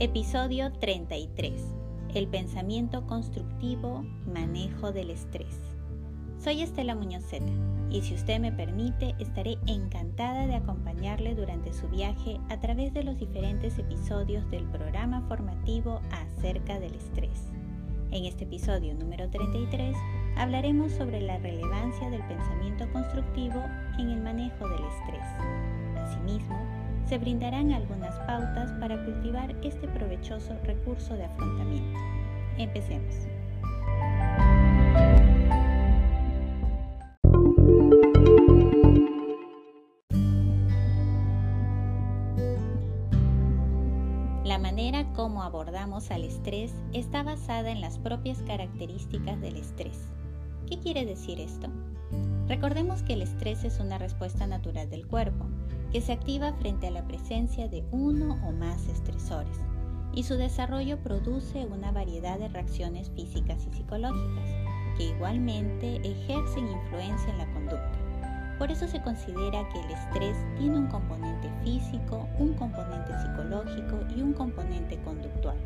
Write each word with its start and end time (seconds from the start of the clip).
Episodio 0.00 0.72
33. 0.72 1.52
El 2.16 2.26
pensamiento 2.26 3.06
constructivo, 3.06 4.04
manejo 4.26 4.90
del 4.90 5.10
estrés. 5.10 5.60
Soy 6.36 6.62
Estela 6.62 6.96
Muñozeta 6.96 7.52
y 7.90 8.02
si 8.02 8.14
usted 8.14 8.40
me 8.40 8.50
permite 8.50 9.14
estaré 9.20 9.56
encantada 9.68 10.48
de 10.48 10.56
acompañarle 10.56 11.36
durante 11.36 11.72
su 11.72 11.88
viaje 11.88 12.40
a 12.48 12.58
través 12.58 12.92
de 12.92 13.04
los 13.04 13.16
diferentes 13.20 13.78
episodios 13.78 14.50
del 14.50 14.64
programa 14.64 15.22
formativo 15.28 16.00
acerca 16.10 16.80
del 16.80 16.94
estrés. 16.96 17.52
En 18.10 18.24
este 18.24 18.44
episodio 18.44 18.96
número 18.96 19.30
33 19.30 19.96
hablaremos 20.36 20.90
sobre 20.90 21.20
la 21.20 21.38
relevancia 21.38 22.10
del 22.10 22.22
pensamiento 22.26 22.92
constructivo 22.92 23.62
en 24.00 24.10
el 24.10 24.20
manejo 24.20 24.68
del 24.68 24.84
estrés. 24.86 25.24
Asimismo, 25.98 26.83
se 27.06 27.18
brindarán 27.18 27.72
algunas 27.72 28.14
pautas 28.20 28.72
para 28.80 29.02
cultivar 29.04 29.54
este 29.62 29.86
provechoso 29.88 30.54
recurso 30.64 31.14
de 31.14 31.24
afrontamiento. 31.24 31.98
Empecemos. 32.58 33.14
La 44.44 44.58
manera 44.58 45.04
como 45.14 45.42
abordamos 45.42 46.10
al 46.10 46.24
estrés 46.24 46.74
está 46.92 47.22
basada 47.22 47.70
en 47.70 47.80
las 47.80 47.98
propias 47.98 48.42
características 48.42 49.40
del 49.40 49.56
estrés. 49.56 50.12
¿Qué 50.68 50.78
quiere 50.78 51.04
decir 51.04 51.40
esto? 51.40 51.68
Recordemos 52.46 53.02
que 53.02 53.14
el 53.14 53.22
estrés 53.22 53.64
es 53.64 53.80
una 53.80 53.98
respuesta 53.98 54.46
natural 54.46 54.88
del 54.90 55.06
cuerpo, 55.06 55.46
que 55.94 56.00
se 56.00 56.12
activa 56.12 56.52
frente 56.54 56.88
a 56.88 56.90
la 56.90 57.04
presencia 57.04 57.68
de 57.68 57.84
uno 57.92 58.36
o 58.44 58.50
más 58.50 58.88
estresores, 58.88 59.60
y 60.12 60.24
su 60.24 60.34
desarrollo 60.34 60.98
produce 60.98 61.66
una 61.66 61.92
variedad 61.92 62.36
de 62.36 62.48
reacciones 62.48 63.10
físicas 63.10 63.64
y 63.64 63.76
psicológicas, 63.76 64.50
que 64.98 65.04
igualmente 65.04 65.98
ejercen 65.98 66.66
influencia 66.66 67.30
en 67.30 67.38
la 67.38 67.52
conducta. 67.52 68.56
Por 68.58 68.72
eso 68.72 68.88
se 68.88 69.00
considera 69.02 69.68
que 69.68 69.78
el 69.82 69.90
estrés 69.92 70.36
tiene 70.58 70.78
un 70.78 70.88
componente 70.88 71.48
físico, 71.62 72.28
un 72.40 72.54
componente 72.54 73.12
psicológico 73.22 74.00
y 74.16 74.20
un 74.20 74.32
componente 74.32 74.98
conductual. 75.04 75.56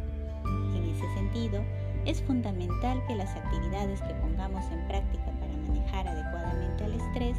En 0.74 0.84
ese 0.84 1.08
sentido, 1.14 1.62
es 2.05 2.20
fundamental 2.20 3.02
que 3.06 3.17
las 3.17 3.34
actividades 3.34 4.02
que 4.02 4.12
pongamos 4.17 4.70
en 4.72 4.86
práctica 4.89 5.33
para 5.41 5.56
manejar 5.56 6.06
adecuadamente 6.06 6.84
al 6.84 6.92
estrés 6.92 7.39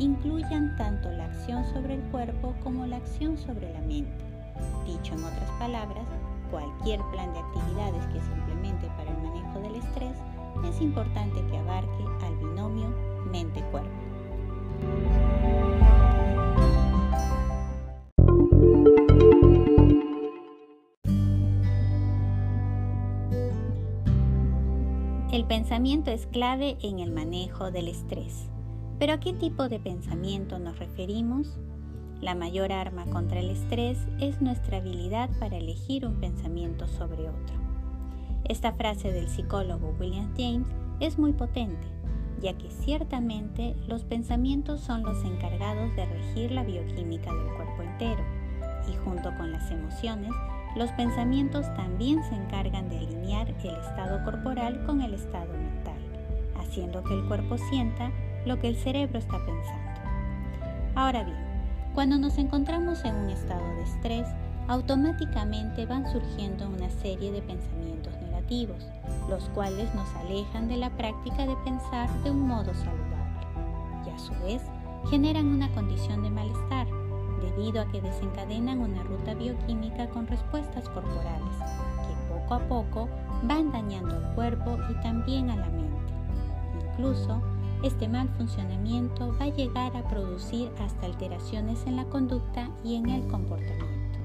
incluyan 0.00 0.74
tanto 0.76 1.10
la 1.12 1.26
acción 1.26 1.64
sobre 1.72 1.94
el 1.94 2.00
cuerpo 2.04 2.54
como 2.64 2.86
la 2.86 2.96
acción 2.96 3.36
sobre 3.38 3.72
la 3.72 3.80
mente. 3.82 4.24
Dicho 4.86 5.14
en 5.14 5.24
otras 5.24 5.50
palabras, 5.58 6.06
cualquier 6.50 7.00
plan 7.12 7.32
de 7.32 7.38
actividades 7.38 8.06
que 8.06 8.20
se 8.20 8.32
implemente 8.32 8.86
para 8.96 9.10
el 9.10 9.18
manejo 9.18 9.60
del 9.60 9.76
estrés 9.76 10.16
es 10.68 10.80
importante 10.80 11.44
que 11.46 11.58
abarque 11.58 12.04
al 12.24 12.36
binomio 12.36 12.88
mente-cuerpo. 13.30 13.90
El 25.32 25.44
pensamiento 25.44 26.10
es 26.10 26.26
clave 26.26 26.76
en 26.82 26.98
el 26.98 27.12
manejo 27.12 27.70
del 27.70 27.88
estrés. 27.88 28.49
¿Pero 29.00 29.14
a 29.14 29.18
qué 29.18 29.32
tipo 29.32 29.70
de 29.70 29.80
pensamiento 29.80 30.58
nos 30.58 30.78
referimos? 30.78 31.56
La 32.20 32.34
mayor 32.34 32.70
arma 32.70 33.06
contra 33.06 33.40
el 33.40 33.48
estrés 33.48 33.96
es 34.20 34.42
nuestra 34.42 34.76
habilidad 34.76 35.30
para 35.40 35.56
elegir 35.56 36.06
un 36.06 36.20
pensamiento 36.20 36.86
sobre 36.86 37.30
otro. 37.30 37.56
Esta 38.44 38.74
frase 38.74 39.10
del 39.10 39.30
psicólogo 39.30 39.94
William 39.98 40.30
James 40.36 40.66
es 41.00 41.18
muy 41.18 41.32
potente, 41.32 41.88
ya 42.42 42.52
que 42.58 42.70
ciertamente 42.70 43.74
los 43.88 44.04
pensamientos 44.04 44.80
son 44.80 45.02
los 45.02 45.24
encargados 45.24 45.96
de 45.96 46.04
regir 46.04 46.52
la 46.52 46.62
bioquímica 46.62 47.32
del 47.32 47.54
cuerpo 47.56 47.82
entero, 47.82 48.22
y 48.86 48.94
junto 48.98 49.34
con 49.38 49.50
las 49.50 49.70
emociones, 49.70 50.32
los 50.76 50.90
pensamientos 50.92 51.64
también 51.74 52.22
se 52.24 52.34
encargan 52.34 52.90
de 52.90 52.98
alinear 52.98 53.48
el 53.48 53.76
estado 53.76 54.22
corporal 54.24 54.84
con 54.84 55.00
el 55.00 55.14
estado 55.14 55.54
mental, 55.54 56.02
haciendo 56.58 57.02
que 57.02 57.14
el 57.14 57.24
cuerpo 57.24 57.56
sienta 57.56 58.10
lo 58.46 58.58
que 58.58 58.68
el 58.68 58.76
cerebro 58.76 59.18
está 59.18 59.38
pensando. 59.44 59.90
Ahora 60.94 61.24
bien, 61.24 61.38
cuando 61.94 62.18
nos 62.18 62.38
encontramos 62.38 63.04
en 63.04 63.14
un 63.14 63.30
estado 63.30 63.64
de 63.76 63.82
estrés, 63.82 64.26
automáticamente 64.68 65.86
van 65.86 66.10
surgiendo 66.10 66.68
una 66.68 66.88
serie 66.90 67.32
de 67.32 67.42
pensamientos 67.42 68.14
negativos, 68.20 68.88
los 69.28 69.48
cuales 69.50 69.92
nos 69.94 70.08
alejan 70.14 70.68
de 70.68 70.76
la 70.76 70.90
práctica 70.90 71.46
de 71.46 71.56
pensar 71.64 72.08
de 72.22 72.30
un 72.30 72.46
modo 72.46 72.72
saludable 72.74 73.10
y 74.06 74.10
a 74.10 74.18
su 74.18 74.32
vez 74.44 74.62
generan 75.10 75.46
una 75.46 75.68
condición 75.72 76.22
de 76.22 76.30
malestar 76.30 76.86
debido 77.42 77.80
a 77.80 77.86
que 77.86 78.00
desencadenan 78.00 78.80
una 78.80 79.02
ruta 79.02 79.34
bioquímica 79.34 80.08
con 80.10 80.26
respuestas 80.26 80.88
corporales 80.90 81.56
que 82.06 82.32
poco 82.32 82.54
a 82.54 82.60
poco 82.60 83.08
van 83.42 83.72
dañando 83.72 84.16
al 84.16 84.34
cuerpo 84.34 84.78
y 84.90 84.94
también 85.02 85.50
a 85.50 85.56
la 85.56 85.68
mente. 85.70 86.12
Incluso, 86.92 87.42
este 87.82 88.08
mal 88.08 88.28
funcionamiento 88.36 89.34
va 89.40 89.46
a 89.46 89.56
llegar 89.56 89.96
a 89.96 90.06
producir 90.08 90.70
hasta 90.80 91.06
alteraciones 91.06 91.86
en 91.86 91.96
la 91.96 92.04
conducta 92.04 92.68
y 92.84 92.96
en 92.96 93.08
el 93.08 93.26
comportamiento. 93.26 94.18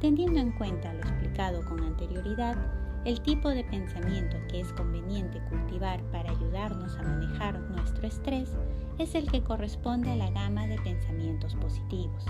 Teniendo 0.00 0.38
en 0.38 0.52
cuenta 0.52 0.92
lo 0.92 1.00
explicado 1.00 1.64
con 1.64 1.80
anterioridad, 1.80 2.56
el 3.04 3.20
tipo 3.20 3.48
de 3.48 3.64
pensamiento 3.64 4.36
que 4.48 4.60
es 4.60 4.72
conveniente 4.74 5.40
cultivar 5.48 6.00
para 6.12 6.30
ayudarnos 6.30 6.96
a 6.96 7.02
manejar 7.02 7.58
nuestro 7.58 8.06
estrés 8.06 8.50
es 8.98 9.14
el 9.14 9.30
que 9.30 9.42
corresponde 9.42 10.12
a 10.12 10.16
la 10.16 10.30
gama 10.30 10.66
de 10.66 10.78
pensamientos 10.80 11.56
positivos, 11.56 12.24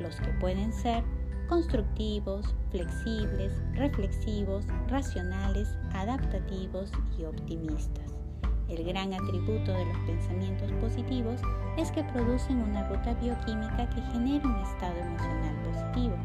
los 0.00 0.16
que 0.16 0.32
pueden 0.40 0.72
ser 0.72 1.04
constructivos, 1.48 2.54
flexibles, 2.70 3.52
reflexivos, 3.74 4.64
racionales, 4.88 5.68
adaptativos 5.92 6.90
y 7.18 7.24
optimistas. 7.24 8.23
El 8.68 8.82
gran 8.84 9.12
atributo 9.12 9.72
de 9.72 9.84
los 9.84 9.98
pensamientos 10.06 10.72
positivos 10.80 11.40
es 11.76 11.90
que 11.90 12.02
producen 12.04 12.62
una 12.62 12.88
ruta 12.88 13.12
bioquímica 13.14 13.88
que 13.90 14.00
genera 14.12 14.48
un 14.48 14.56
estado 14.62 14.96
emocional 14.96 15.54
positivo, 15.64 16.16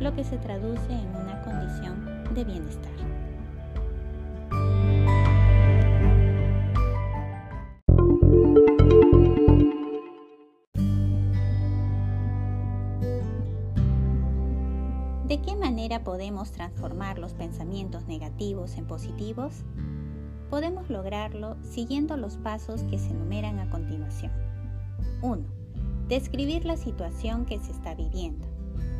lo 0.00 0.14
que 0.14 0.22
se 0.22 0.36
traduce 0.38 0.92
en 0.92 1.08
una 1.16 1.42
condición 1.42 2.34
de 2.34 2.44
bienestar. 2.44 2.92
¿De 15.26 15.40
qué 15.40 15.56
manera 15.56 16.04
podemos 16.04 16.52
transformar 16.52 17.18
los 17.18 17.32
pensamientos 17.32 18.06
negativos 18.06 18.76
en 18.76 18.86
positivos? 18.86 19.64
Podemos 20.50 20.88
lograrlo 20.88 21.56
siguiendo 21.62 22.16
los 22.16 22.36
pasos 22.36 22.82
que 22.84 22.98
se 22.98 23.10
enumeran 23.10 23.58
a 23.58 23.68
continuación. 23.68 24.32
1. 25.22 25.42
Describir 26.08 26.64
la 26.64 26.76
situación 26.76 27.44
que 27.46 27.58
se 27.58 27.72
está 27.72 27.94
viviendo. 27.94 28.46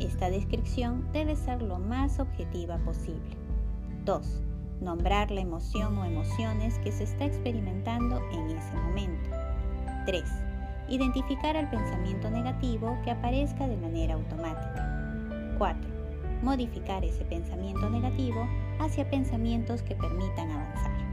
Esta 0.00 0.28
descripción 0.28 1.06
debe 1.12 1.36
ser 1.36 1.62
lo 1.62 1.78
más 1.78 2.18
objetiva 2.18 2.78
posible. 2.78 3.36
2. 4.04 4.42
Nombrar 4.80 5.30
la 5.30 5.40
emoción 5.40 5.96
o 5.98 6.04
emociones 6.04 6.78
que 6.80 6.90
se 6.90 7.04
está 7.04 7.24
experimentando 7.24 8.20
en 8.32 8.50
ese 8.50 8.74
momento. 8.74 9.30
3. 10.04 10.24
Identificar 10.88 11.56
el 11.56 11.70
pensamiento 11.70 12.28
negativo 12.28 12.98
que 13.04 13.12
aparezca 13.12 13.68
de 13.68 13.76
manera 13.76 14.14
automática. 14.14 15.54
4 15.58 15.96
modificar 16.42 17.04
ese 17.04 17.24
pensamiento 17.24 17.88
negativo 17.88 18.46
hacia 18.78 19.08
pensamientos 19.08 19.82
que 19.82 19.94
permitan 19.94 20.50
avanzar. 20.50 21.05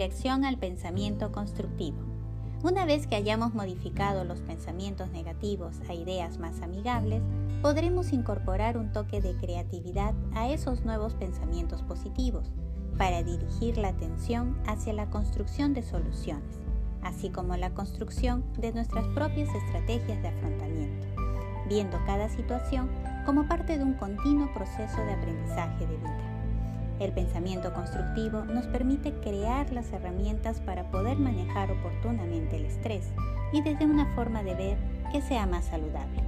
Dirección 0.00 0.46
al 0.46 0.56
pensamiento 0.56 1.30
constructivo. 1.30 1.98
Una 2.62 2.86
vez 2.86 3.06
que 3.06 3.16
hayamos 3.16 3.52
modificado 3.52 4.24
los 4.24 4.40
pensamientos 4.40 5.10
negativos 5.10 5.76
a 5.90 5.92
ideas 5.92 6.38
más 6.38 6.62
amigables, 6.62 7.22
podremos 7.60 8.14
incorporar 8.14 8.78
un 8.78 8.92
toque 8.92 9.20
de 9.20 9.36
creatividad 9.36 10.14
a 10.32 10.48
esos 10.48 10.86
nuevos 10.86 11.12
pensamientos 11.16 11.82
positivos 11.82 12.50
para 12.96 13.22
dirigir 13.22 13.76
la 13.76 13.88
atención 13.88 14.56
hacia 14.66 14.94
la 14.94 15.10
construcción 15.10 15.74
de 15.74 15.82
soluciones, 15.82 16.56
así 17.02 17.28
como 17.28 17.58
la 17.58 17.74
construcción 17.74 18.42
de 18.56 18.72
nuestras 18.72 19.06
propias 19.08 19.54
estrategias 19.54 20.22
de 20.22 20.28
afrontamiento, 20.28 21.08
viendo 21.68 21.98
cada 22.06 22.30
situación 22.30 22.88
como 23.26 23.46
parte 23.46 23.76
de 23.76 23.84
un 23.84 23.92
continuo 23.92 24.50
proceso 24.54 24.96
de 25.04 25.12
aprendizaje 25.12 25.86
de 25.86 25.96
vida. 25.98 26.29
El 27.00 27.12
pensamiento 27.12 27.72
constructivo 27.72 28.44
nos 28.44 28.66
permite 28.66 29.14
crear 29.22 29.72
las 29.72 29.90
herramientas 29.90 30.60
para 30.60 30.90
poder 30.90 31.16
manejar 31.16 31.70
oportunamente 31.70 32.56
el 32.56 32.66
estrés 32.66 33.10
y 33.54 33.62
desde 33.62 33.86
una 33.86 34.14
forma 34.14 34.42
de 34.42 34.54
ver 34.54 34.78
que 35.10 35.22
sea 35.22 35.46
más 35.46 35.64
saludable. 35.64 36.22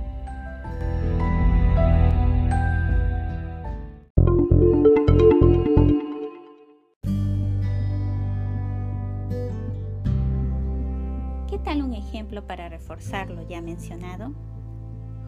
¿Qué 11.50 11.58
tal 11.58 11.82
un 11.82 11.92
ejemplo 11.92 12.46
para 12.46 12.70
reforzar 12.70 13.28
lo 13.28 13.46
ya 13.46 13.60
mencionado? 13.60 14.32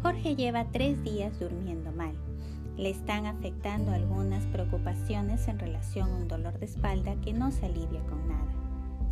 Jorge 0.02 0.37
lleva 0.37 0.64
tres 0.73 1.05
días 1.05 1.38
durmiendo 1.38 1.93
mal 1.93 2.14
le 2.76 2.91
están 2.91 3.26
afectando 3.26 3.93
algunas 3.93 4.44
preocupaciones 4.47 5.47
en 5.49 5.59
relación 5.59 6.11
a 6.11 6.17
un 6.17 6.29
dolor 6.29 6.59
de 6.59 6.67
espalda 6.67 7.15
que 7.23 7.32
no 7.32 7.50
se 7.50 7.67
alivia 7.67 8.00
con 8.09 8.29
nada. 8.29 8.53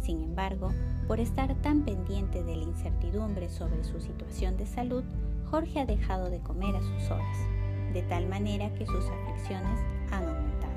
Sin 0.00 0.23
embargo, 0.23 0.73
por 1.06 1.20
estar 1.20 1.55
tan 1.56 1.82
pendiente 1.82 2.43
de 2.43 2.56
la 2.56 2.64
incertidumbre 2.64 3.49
sobre 3.49 3.85
su 3.85 4.00
situación 4.00 4.56
de 4.56 4.67
salud, 4.67 5.05
Jorge 5.50 5.81
ha 5.81 5.87
dejado 5.87 6.29
de 6.29 6.41
comer 6.41 6.75
a 6.75 6.82
sus 6.82 7.11
horas, 7.11 7.38
de 7.93 8.03
tal 8.03 8.26
manera 8.26 8.73
que 8.75 8.87
sus 8.87 9.05
aflicciones 9.05 9.79
han 10.11 10.25
aumentado. 10.25 10.73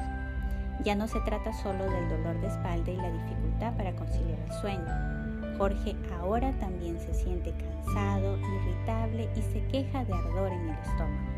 Ya 0.83 0.95
no 0.95 1.07
se 1.07 1.19
trata 1.21 1.53
solo 1.53 1.85
del 1.85 2.09
dolor 2.09 2.39
de 2.41 2.47
espalda 2.47 2.91
y 2.91 2.97
la 2.97 3.11
dificultad 3.11 3.75
para 3.77 3.95
conciliar 3.95 4.37
el 4.39 4.53
sueño. 4.61 5.57
Jorge 5.57 5.95
ahora 6.19 6.51
también 6.59 6.99
se 6.99 7.13
siente 7.13 7.51
cansado, 7.51 8.37
irritable 8.37 9.29
y 9.35 9.41
se 9.41 9.65
queja 9.67 10.03
de 10.03 10.13
ardor 10.13 10.51
en 10.51 10.69
el 10.69 10.77
estómago. 10.79 11.34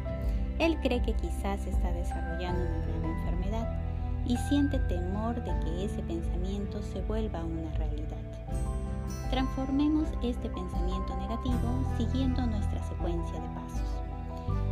Él 0.59 0.77
cree 0.81 1.01
que 1.01 1.13
quizás 1.13 1.65
está 1.67 1.91
desarrollando 1.91 2.61
una 2.61 2.85
grave 2.85 3.07
enfermedad 3.19 3.79
y 4.25 4.35
siente 4.49 4.79
temor 4.79 5.35
de 5.43 5.51
que 5.59 5.85
ese 5.85 6.01
pensamiento 6.03 6.81
se 6.81 7.01
vuelva 7.01 7.43
una 7.43 7.71
realidad. 7.77 8.17
Transformemos 9.29 10.07
este 10.23 10.49
pensamiento 10.49 11.15
negativo 11.17 11.85
siguiendo 11.97 12.45
nuestra 12.45 12.81
secuencia 12.87 13.39
de 13.39 13.47
pasos. 13.49 13.87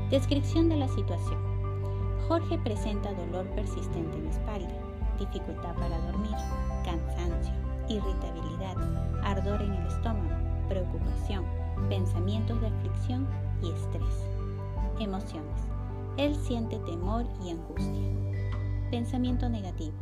Descripción 0.10 0.70
de 0.70 0.78
la 0.78 0.88
situación. 0.88 1.40
Jorge 2.28 2.58
presenta 2.58 3.14
dolor 3.14 3.46
persistente 3.50 4.18
en 4.18 4.26
la 4.26 4.32
espalda, 4.32 4.74
dificultad 5.20 5.76
para 5.76 6.00
dormir, 6.00 6.36
cansancio, 6.84 7.54
irritabilidad, 7.88 8.76
ardor 9.24 9.62
en 9.62 9.74
el 9.74 9.88
estómago, 9.88 10.68
preocupación, 10.68 11.46
pensamientos 11.90 12.60
de 12.62 12.68
aflicción 12.68 13.28
y 13.62 13.70
estrés. 13.72 14.28
Emociones. 15.00 15.75
Él 16.18 16.34
siente 16.36 16.80
temor 16.80 17.26
y 17.44 17.52
angustia. 17.52 18.10
Pensamiento 18.90 19.50
negativo. 19.50 19.98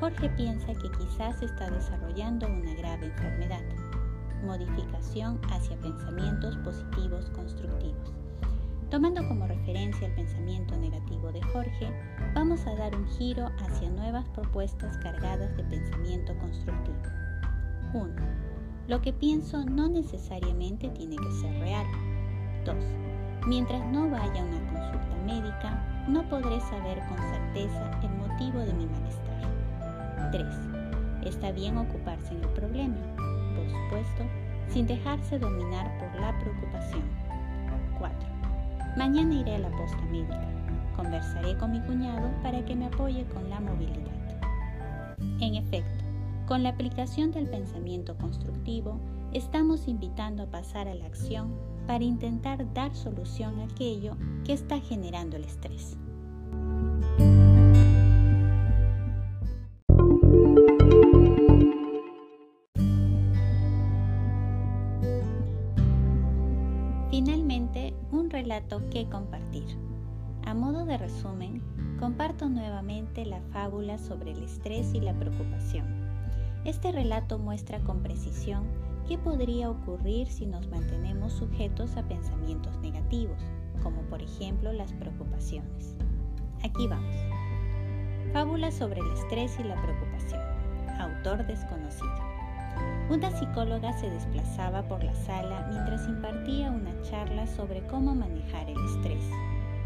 Jorge 0.00 0.28
piensa 0.30 0.66
que 0.74 0.90
quizás 0.98 1.40
está 1.40 1.70
desarrollando 1.70 2.46
una 2.46 2.74
grave 2.74 3.06
enfermedad. 3.06 3.62
Modificación 4.44 5.40
hacia 5.50 5.80
pensamientos 5.80 6.58
positivos 6.58 7.30
constructivos. 7.30 8.12
Tomando 8.90 9.26
como 9.26 9.46
referencia 9.46 10.06
el 10.06 10.14
pensamiento 10.14 10.76
negativo 10.76 11.32
de 11.32 11.40
Jorge, 11.42 11.90
vamos 12.34 12.66
a 12.66 12.74
dar 12.74 12.94
un 12.94 13.06
giro 13.12 13.50
hacia 13.58 13.88
nuevas 13.88 14.28
propuestas 14.28 14.98
cargadas 14.98 15.56
de 15.56 15.64
pensamiento 15.64 16.36
constructivo. 16.36 16.98
1. 17.94 18.14
Lo 18.88 19.00
que 19.00 19.14
pienso 19.14 19.64
no 19.64 19.88
necesariamente 19.88 20.90
tiene 20.90 21.16
que 21.16 21.32
ser 21.40 21.58
real. 21.60 21.86
2. 22.66 22.76
Mientras 23.46 23.84
no 23.90 24.10
vaya 24.10 24.44
una 24.44 24.65
consulta 24.76 25.16
médica, 25.24 25.82
no 26.08 26.22
podré 26.28 26.60
saber 26.60 26.98
con 27.08 27.18
certeza 27.18 27.90
el 28.02 28.10
motivo 28.10 28.60
de 28.60 28.72
mi 28.74 28.86
malestar. 28.86 30.30
3. 30.32 30.46
Está 31.24 31.52
bien 31.52 31.76
ocuparse 31.78 32.34
en 32.34 32.42
el 32.42 32.48
problema, 32.50 32.96
por 33.54 33.66
supuesto, 33.68 34.24
sin 34.68 34.86
dejarse 34.86 35.38
dominar 35.38 35.86
por 35.98 36.20
la 36.20 36.38
preocupación. 36.38 37.02
4. 37.98 38.16
Mañana 38.96 39.34
iré 39.34 39.56
a 39.56 39.58
la 39.60 39.70
posta 39.70 40.02
médica. 40.10 40.48
Conversaré 40.96 41.56
con 41.58 41.72
mi 41.72 41.80
cuñado 41.80 42.30
para 42.42 42.64
que 42.64 42.74
me 42.74 42.86
apoye 42.86 43.24
con 43.26 43.48
la 43.50 43.60
movilidad. 43.60 44.16
En 45.40 45.54
efecto, 45.56 46.04
con 46.46 46.62
la 46.62 46.70
aplicación 46.70 47.32
del 47.32 47.48
pensamiento 47.48 48.16
constructivo, 48.16 48.98
estamos 49.32 49.88
invitando 49.88 50.44
a 50.44 50.50
pasar 50.50 50.88
a 50.88 50.94
la 50.94 51.06
acción 51.06 51.54
para 51.86 52.04
intentar 52.04 52.72
dar 52.74 52.94
solución 52.94 53.60
a 53.60 53.64
aquello 53.64 54.16
que 54.44 54.52
está 54.52 54.80
generando 54.80 55.36
el 55.36 55.44
estrés. 55.44 55.96
Finalmente, 67.10 67.94
un 68.10 68.30
relato 68.30 68.82
que 68.90 69.08
compartir. 69.08 69.64
A 70.44 70.54
modo 70.54 70.84
de 70.84 70.98
resumen, 70.98 71.62
comparto 71.98 72.48
nuevamente 72.48 73.24
la 73.24 73.40
fábula 73.52 73.98
sobre 73.98 74.32
el 74.32 74.42
estrés 74.42 74.92
y 74.94 75.00
la 75.00 75.14
preocupación. 75.14 75.86
Este 76.64 76.92
relato 76.92 77.38
muestra 77.38 77.78
con 77.80 78.02
precisión 78.02 78.64
¿Qué 79.08 79.16
podría 79.18 79.70
ocurrir 79.70 80.26
si 80.26 80.46
nos 80.46 80.66
mantenemos 80.66 81.32
sujetos 81.32 81.96
a 81.96 82.02
pensamientos 82.02 82.76
negativos, 82.78 83.40
como 83.80 84.02
por 84.02 84.20
ejemplo 84.20 84.72
las 84.72 84.92
preocupaciones? 84.94 85.96
Aquí 86.64 86.88
vamos. 86.88 87.14
Fábula 88.32 88.72
sobre 88.72 88.98
el 88.98 89.12
estrés 89.12 89.60
y 89.60 89.62
la 89.62 89.80
preocupación. 89.80 90.40
Autor 90.98 91.46
desconocido. 91.46 92.16
Una 93.08 93.30
psicóloga 93.30 93.92
se 93.92 94.10
desplazaba 94.10 94.82
por 94.88 95.04
la 95.04 95.14
sala 95.14 95.68
mientras 95.70 96.08
impartía 96.08 96.72
una 96.72 97.00
charla 97.02 97.46
sobre 97.46 97.86
cómo 97.86 98.12
manejar 98.12 98.68
el 98.68 98.84
estrés. 98.86 99.24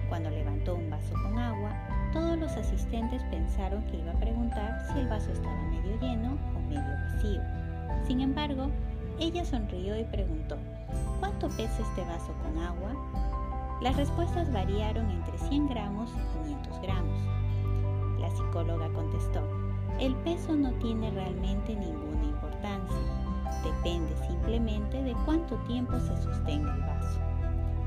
Cuando 0.09 0.31
levantó 0.31 0.77
un 0.77 0.89
vaso 0.89 1.13
con 1.23 1.39
agua, 1.39 1.77
todos 2.15 2.39
los 2.39 2.53
asistentes 2.53 3.23
pensaron 3.25 3.85
que 3.85 3.99
iba 3.99 4.13
a 4.13 4.19
preguntar 4.19 4.83
si 4.91 4.99
el 4.99 5.09
vaso 5.09 5.31
estaba 5.31 5.63
medio 5.65 6.01
lleno 6.01 6.39
o 6.57 6.61
medio 6.71 6.81
vacío. 6.81 7.43
Sin 8.07 8.23
embargo, 8.23 8.71
ella 9.21 9.45
sonrió 9.45 9.99
y 9.99 10.05
preguntó, 10.05 10.57
¿cuánto 11.21 11.49
pesa 11.49 11.83
este 11.83 12.03
vaso 12.05 12.33
con 12.43 12.59
agua? 12.59 12.95
Las 13.83 13.97
respuestas 13.97 14.51
variaron 14.53 15.11
entre 15.11 15.39
100 15.39 15.69
gramos 15.69 16.11
y 16.11 16.45
500 16.45 16.83
gramos. 16.83 17.19
La 18.19 18.31
psicóloga 18.31 18.89
contestó, 18.93 19.43
el 19.99 20.15
peso 20.17 20.57
no 20.57 20.71
tiene 20.73 21.11
realmente 21.11 21.77
ninguna 21.77 22.25
importancia. 22.25 22.97
Depende 23.63 24.11
simplemente 24.27 25.03
de 25.03 25.13
cuánto 25.27 25.57
tiempo 25.67 25.99
se 26.01 26.17
sostenga 26.23 26.75
el 26.75 26.81
vaso. 26.81 27.21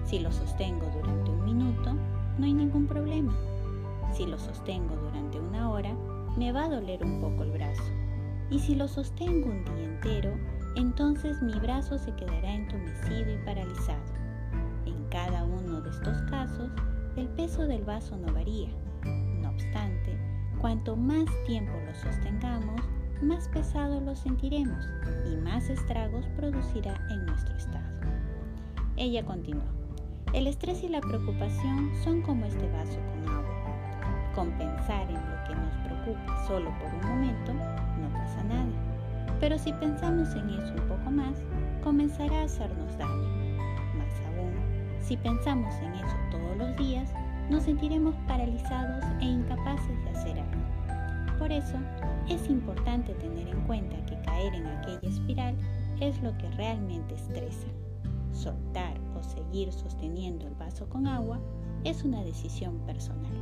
Si 0.05 0.19
lo 0.19 0.31
sostengo 0.31 0.85
durante 0.93 1.31
un 1.31 1.45
minuto, 1.45 1.95
no 2.37 2.45
hay 2.45 2.53
ningún 2.53 2.85
problema. 2.85 3.35
Si 4.13 4.27
lo 4.27 4.37
sostengo 4.37 4.95
durante 4.95 5.39
una 5.39 5.71
hora, 5.71 5.95
me 6.37 6.51
va 6.51 6.65
a 6.65 6.69
doler 6.69 7.03
un 7.03 7.21
poco 7.21 7.41
el 7.41 7.51
brazo. 7.51 7.83
Y 8.51 8.59
si 8.59 8.75
lo 8.75 8.87
sostengo 8.87 9.49
un 9.49 9.65
día 9.65 9.85
entero, 9.85 10.31
entonces 10.75 11.41
mi 11.41 11.53
brazo 11.53 11.97
se 11.97 12.11
quedará 12.15 12.53
entumecido 12.53 13.31
y 13.31 13.37
paralizado. 13.45 14.01
En 14.85 15.03
cada 15.09 15.43
uno 15.43 15.81
de 15.81 15.89
estos 15.89 16.21
casos, 16.23 16.71
el 17.15 17.27
peso 17.29 17.67
del 17.67 17.83
vaso 17.83 18.17
no 18.17 18.33
varía. 18.33 18.69
No 19.41 19.49
obstante, 19.49 20.17
cuanto 20.59 20.95
más 20.95 21.25
tiempo 21.45 21.73
lo 21.85 21.93
sostengamos, 21.93 22.81
más 23.21 23.47
pesado 23.49 24.01
lo 24.01 24.15
sentiremos 24.15 24.85
y 25.31 25.35
más 25.37 25.69
estragos 25.69 26.25
producirá 26.35 26.99
en 27.11 27.25
nuestro 27.25 27.55
estado. 27.55 27.99
Ella 28.97 29.23
continuó, 29.23 29.63
el 30.33 30.47
estrés 30.47 30.83
y 30.83 30.89
la 30.89 31.01
preocupación 31.01 31.91
son 32.03 32.21
como 32.23 32.45
este 32.45 32.67
vaso 32.71 32.99
con 33.11 33.29
agua. 33.29 34.33
Compensar 34.33 35.07
en 35.07 35.13
lo 35.13 35.43
que 35.47 35.55
nos 35.55 35.73
preocupa 35.85 36.47
solo 36.47 36.71
por 36.79 36.91
un 36.93 37.07
momento 37.07 37.53
no 37.53 38.09
pasa 38.13 38.43
nada 38.43 38.92
pero 39.39 39.57
si 39.57 39.73
pensamos 39.73 40.33
en 40.35 40.49
eso 40.49 40.73
un 40.73 40.87
poco 40.87 41.11
más, 41.11 41.37
comenzará 41.83 42.41
a 42.41 42.45
hacernos 42.45 42.97
daño. 42.97 43.57
Más 43.97 44.21
aún, 44.27 44.53
si 45.01 45.17
pensamos 45.17 45.73
en 45.75 45.93
eso 45.95 46.15
todos 46.31 46.57
los 46.57 46.77
días, 46.77 47.11
nos 47.49 47.63
sentiremos 47.63 48.15
paralizados 48.27 49.03
e 49.19 49.25
incapaces 49.25 50.03
de 50.03 50.09
hacer 50.11 50.39
algo. 50.39 51.37
Por 51.37 51.51
eso, 51.51 51.77
es 52.29 52.49
importante 52.49 53.13
tener 53.15 53.49
en 53.49 53.61
cuenta 53.61 53.97
que 54.05 54.19
caer 54.21 54.55
en 54.55 54.67
aquella 54.67 55.09
espiral 55.09 55.55
es 55.99 56.21
lo 56.21 56.37
que 56.37 56.49
realmente 56.51 57.15
estresa. 57.15 57.67
Soltar 58.31 58.97
o 59.17 59.23
seguir 59.23 59.71
sosteniendo 59.73 60.47
el 60.47 60.55
vaso 60.55 60.87
con 60.87 61.05
agua 61.05 61.39
es 61.83 62.03
una 62.03 62.23
decisión 62.23 62.77
personal. 62.85 63.32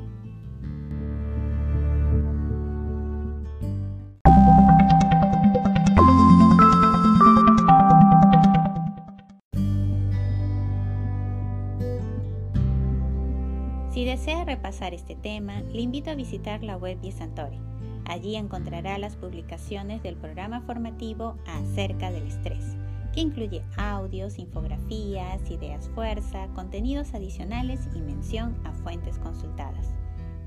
Desea 14.21 14.45
repasar 14.45 14.93
este 14.93 15.15
tema, 15.15 15.61
le 15.73 15.81
invito 15.81 16.11
a 16.11 16.15
visitar 16.15 16.61
la 16.61 16.77
web 16.77 17.01
de 17.01 17.11
Santore. 17.11 17.57
Allí 18.05 18.35
encontrará 18.35 18.99
las 18.99 19.15
publicaciones 19.15 20.03
del 20.03 20.15
programa 20.15 20.61
formativo 20.61 21.39
acerca 21.47 22.11
del 22.11 22.27
estrés, 22.27 22.77
que 23.15 23.21
incluye 23.21 23.63
audios, 23.77 24.37
infografías, 24.37 25.49
ideas 25.49 25.89
fuerza, 25.95 26.45
contenidos 26.53 27.15
adicionales 27.15 27.79
y 27.95 28.01
mención 28.01 28.55
a 28.63 28.73
fuentes 28.73 29.17
consultadas. 29.17 29.87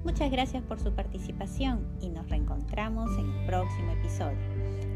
Muchas 0.05 0.31
gracias 0.31 0.63
por 0.63 0.79
su 0.79 0.93
participación 0.93 1.85
y 2.01 2.11
nos 2.11 2.29
reencontramos 2.29 3.11
en 3.19 3.29
el 3.29 3.47
próximo 3.47 3.91
episodio. 3.91 4.39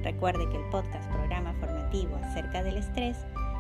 Recuerde 0.05 0.49
que 0.51 0.57
el 0.57 0.71
podcast 0.71 1.11
programa 1.11 1.53
formativo 1.55 2.15
acerca 2.23 2.63
del 2.63 2.77
estrés 2.77 3.17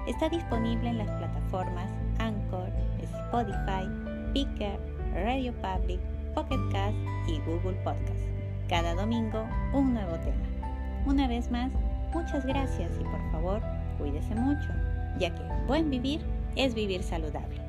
está 0.06 0.28
disponible 0.28 0.90
en 0.90 0.98
las 0.98 1.10
plataformas 1.18 1.90
Anchor, 2.20 2.70
Spotify, 3.02 3.88
Picker, 4.32 4.78
Radio 5.24 5.52
Public, 5.54 6.00
Pocket 6.34 6.60
Cast 6.72 6.96
y 7.28 7.38
Google 7.40 7.76
Podcast. 7.84 8.20
Cada 8.68 8.94
domingo 8.94 9.46
un 9.72 9.94
nuevo 9.94 10.16
tema. 10.20 10.46
Una 11.06 11.26
vez 11.26 11.50
más, 11.50 11.72
muchas 12.14 12.44
gracias 12.46 12.92
y 13.00 13.04
por 13.04 13.32
favor, 13.32 13.62
cuídese 13.98 14.34
mucho, 14.34 14.68
ya 15.18 15.34
que 15.34 15.42
buen 15.66 15.90
vivir 15.90 16.20
es 16.56 16.74
vivir 16.74 17.02
saludable. 17.02 17.67